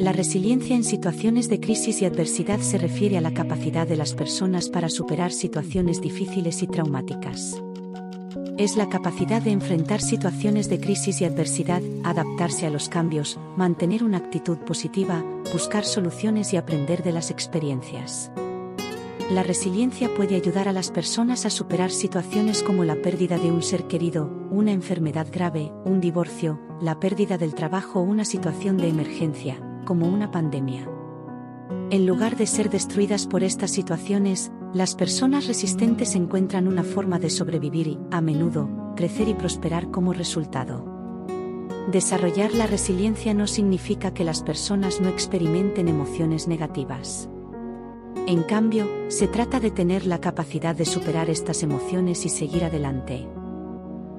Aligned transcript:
La 0.00 0.12
resiliencia 0.12 0.74
en 0.74 0.82
situaciones 0.82 1.50
de 1.50 1.60
crisis 1.60 2.00
y 2.00 2.06
adversidad 2.06 2.60
se 2.60 2.78
refiere 2.78 3.18
a 3.18 3.20
la 3.20 3.34
capacidad 3.34 3.86
de 3.86 3.98
las 3.98 4.14
personas 4.14 4.70
para 4.70 4.88
superar 4.88 5.30
situaciones 5.30 6.00
difíciles 6.00 6.62
y 6.62 6.66
traumáticas. 6.66 7.62
Es 8.56 8.78
la 8.78 8.88
capacidad 8.88 9.42
de 9.42 9.50
enfrentar 9.50 10.00
situaciones 10.00 10.70
de 10.70 10.80
crisis 10.80 11.20
y 11.20 11.26
adversidad, 11.26 11.82
adaptarse 12.02 12.66
a 12.66 12.70
los 12.70 12.88
cambios, 12.88 13.38
mantener 13.58 14.02
una 14.02 14.16
actitud 14.16 14.56
positiva, 14.60 15.22
buscar 15.52 15.84
soluciones 15.84 16.54
y 16.54 16.56
aprender 16.56 17.02
de 17.02 17.12
las 17.12 17.30
experiencias. 17.30 18.32
La 19.30 19.42
resiliencia 19.42 20.08
puede 20.16 20.34
ayudar 20.34 20.66
a 20.66 20.72
las 20.72 20.90
personas 20.90 21.44
a 21.44 21.50
superar 21.50 21.90
situaciones 21.90 22.62
como 22.62 22.84
la 22.84 22.96
pérdida 22.96 23.36
de 23.36 23.52
un 23.52 23.62
ser 23.62 23.86
querido, 23.86 24.30
una 24.50 24.72
enfermedad 24.72 25.26
grave, 25.30 25.70
un 25.84 26.00
divorcio, 26.00 26.58
la 26.80 26.98
pérdida 26.98 27.36
del 27.36 27.54
trabajo 27.54 28.00
o 28.00 28.04
una 28.04 28.24
situación 28.24 28.78
de 28.78 28.88
emergencia, 28.88 29.58
como 29.90 30.06
una 30.06 30.30
pandemia. 30.30 30.88
En 31.90 32.06
lugar 32.06 32.36
de 32.36 32.46
ser 32.46 32.70
destruidas 32.70 33.26
por 33.26 33.42
estas 33.42 33.72
situaciones, 33.72 34.52
las 34.72 34.94
personas 34.94 35.48
resistentes 35.48 36.14
encuentran 36.14 36.68
una 36.68 36.84
forma 36.84 37.18
de 37.18 37.28
sobrevivir 37.28 37.88
y, 37.88 37.98
a 38.12 38.20
menudo, 38.20 38.70
crecer 38.94 39.26
y 39.26 39.34
prosperar 39.34 39.90
como 39.90 40.12
resultado. 40.12 40.86
Desarrollar 41.90 42.54
la 42.54 42.68
resiliencia 42.68 43.34
no 43.34 43.48
significa 43.48 44.14
que 44.14 44.22
las 44.22 44.44
personas 44.44 45.00
no 45.00 45.08
experimenten 45.08 45.88
emociones 45.88 46.46
negativas. 46.46 47.28
En 48.28 48.44
cambio, 48.44 48.88
se 49.08 49.26
trata 49.26 49.58
de 49.58 49.72
tener 49.72 50.06
la 50.06 50.20
capacidad 50.20 50.76
de 50.76 50.84
superar 50.84 51.28
estas 51.30 51.64
emociones 51.64 52.24
y 52.24 52.28
seguir 52.28 52.62
adelante. 52.62 53.26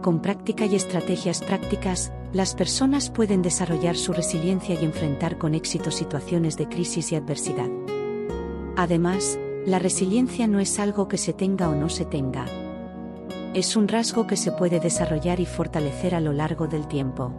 Con 0.00 0.22
práctica 0.22 0.64
y 0.64 0.76
estrategias 0.76 1.42
prácticas, 1.42 2.12
las 2.32 2.54
personas 2.54 3.10
pueden 3.10 3.42
desarrollar 3.42 3.96
su 3.96 4.12
resiliencia 4.12 4.80
y 4.80 4.84
enfrentar 4.84 5.38
con 5.38 5.54
éxito 5.54 5.90
situaciones 5.90 6.56
de 6.56 6.68
crisis 6.68 7.12
y 7.12 7.14
adversidad. 7.14 7.68
Además, 8.76 9.38
la 9.64 9.78
resiliencia 9.78 10.46
no 10.46 10.60
es 10.60 10.78
algo 10.78 11.08
que 11.08 11.18
se 11.18 11.32
tenga 11.32 11.68
o 11.68 11.74
no 11.74 11.88
se 11.88 12.04
tenga. 12.04 12.46
Es 13.54 13.74
un 13.74 13.88
rasgo 13.88 14.26
que 14.26 14.36
se 14.36 14.52
puede 14.52 14.80
desarrollar 14.80 15.40
y 15.40 15.46
fortalecer 15.46 16.14
a 16.14 16.20
lo 16.20 16.32
largo 16.32 16.66
del 16.66 16.86
tiempo. 16.86 17.32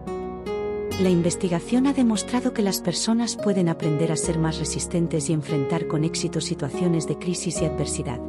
La 1.01 1.11
investigación 1.11 1.85
ha 1.85 1.93
demostrado 1.93 2.53
que 2.53 2.63
las 2.63 2.81
personas 2.81 3.35
pueden 3.35 3.69
aprender 3.69 4.11
a 4.11 4.15
ser 4.15 4.39
más 4.39 4.57
resistentes 4.57 5.29
y 5.29 5.33
enfrentar 5.33 5.87
con 5.87 6.03
éxito 6.03 6.41
situaciones 6.41 7.07
de 7.07 7.19
crisis 7.19 7.61
y 7.61 7.65
adversidad. 7.65 8.19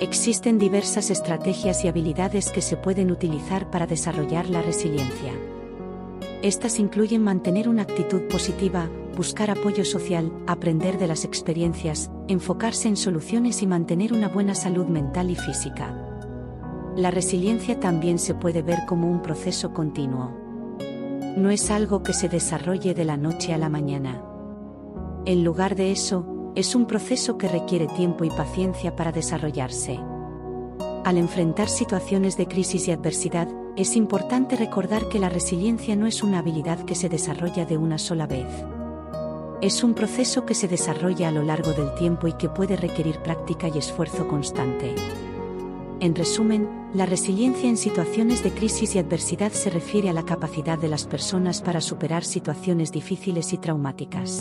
Existen 0.00 0.58
diversas 0.58 1.10
estrategias 1.10 1.84
y 1.84 1.88
habilidades 1.88 2.50
que 2.50 2.62
se 2.62 2.76
pueden 2.76 3.10
utilizar 3.10 3.70
para 3.70 3.86
desarrollar 3.86 4.48
la 4.48 4.62
resiliencia. 4.62 5.32
Estas 6.42 6.78
incluyen 6.78 7.22
mantener 7.22 7.68
una 7.68 7.82
actitud 7.82 8.22
positiva, 8.28 8.88
buscar 9.16 9.50
apoyo 9.50 9.84
social, 9.84 10.32
aprender 10.46 10.98
de 10.98 11.06
las 11.06 11.24
experiencias, 11.24 12.10
enfocarse 12.28 12.88
en 12.88 12.96
soluciones 12.96 13.62
y 13.62 13.66
mantener 13.66 14.12
una 14.12 14.28
buena 14.28 14.54
salud 14.54 14.86
mental 14.86 15.30
y 15.30 15.36
física. 15.36 15.94
La 16.96 17.10
resiliencia 17.10 17.78
también 17.78 18.18
se 18.18 18.34
puede 18.34 18.62
ver 18.62 18.80
como 18.86 19.10
un 19.10 19.20
proceso 19.20 19.72
continuo 19.72 20.40
no 21.36 21.50
es 21.50 21.70
algo 21.70 22.02
que 22.02 22.12
se 22.12 22.28
desarrolle 22.28 22.94
de 22.94 23.04
la 23.04 23.16
noche 23.16 23.54
a 23.54 23.58
la 23.58 23.68
mañana. 23.68 24.22
En 25.26 25.44
lugar 25.44 25.76
de 25.76 25.92
eso, 25.92 26.26
es 26.54 26.74
un 26.74 26.86
proceso 26.86 27.38
que 27.38 27.48
requiere 27.48 27.86
tiempo 27.86 28.24
y 28.24 28.30
paciencia 28.30 28.96
para 28.96 29.12
desarrollarse. 29.12 30.00
Al 31.04 31.16
enfrentar 31.16 31.68
situaciones 31.68 32.36
de 32.36 32.46
crisis 32.46 32.88
y 32.88 32.92
adversidad, 32.92 33.48
es 33.76 33.96
importante 33.96 34.56
recordar 34.56 35.08
que 35.08 35.18
la 35.18 35.28
resiliencia 35.28 35.96
no 35.96 36.06
es 36.06 36.22
una 36.22 36.40
habilidad 36.40 36.84
que 36.84 36.94
se 36.94 37.08
desarrolla 37.08 37.64
de 37.64 37.78
una 37.78 37.98
sola 37.98 38.26
vez. 38.26 38.48
Es 39.62 39.84
un 39.84 39.94
proceso 39.94 40.44
que 40.44 40.54
se 40.54 40.68
desarrolla 40.68 41.28
a 41.28 41.32
lo 41.32 41.42
largo 41.42 41.72
del 41.72 41.94
tiempo 41.94 42.26
y 42.26 42.32
que 42.32 42.48
puede 42.48 42.76
requerir 42.76 43.18
práctica 43.18 43.68
y 43.68 43.78
esfuerzo 43.78 44.26
constante. 44.26 44.94
En 46.00 46.14
resumen, 46.14 46.68
la 46.94 47.06
resiliencia 47.06 47.68
en 47.68 47.76
situaciones 47.76 48.42
de 48.42 48.50
crisis 48.52 48.94
y 48.94 48.98
adversidad 48.98 49.52
se 49.52 49.70
refiere 49.70 50.08
a 50.08 50.14
la 50.14 50.24
capacidad 50.24 50.78
de 50.78 50.88
las 50.88 51.06
personas 51.06 51.60
para 51.60 51.80
superar 51.80 52.24
situaciones 52.24 52.90
difíciles 52.90 53.52
y 53.52 53.58
traumáticas. 53.58 54.30